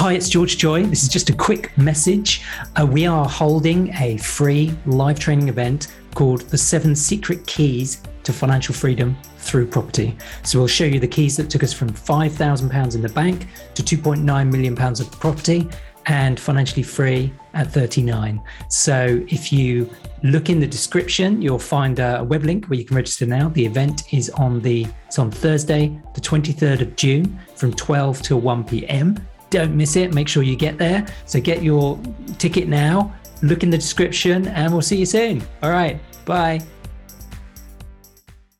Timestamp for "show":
10.68-10.86